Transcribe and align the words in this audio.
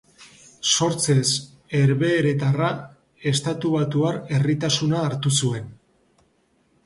Sortzez 0.75 1.25
herbeheretarra, 1.79 2.71
estatubatuar 3.33 4.19
herritartasuna 4.37 5.03
hartu 5.11 5.35
zuen. 5.43 5.69